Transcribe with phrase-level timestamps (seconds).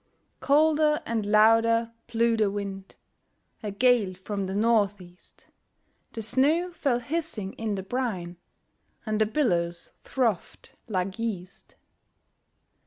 [0.39, 2.95] Colder and louder blew the wind,
[3.61, 5.49] A gale from the North east;
[6.13, 8.37] The snow fell hissing in the brine,
[9.05, 11.75] And the billows frothed like yeast.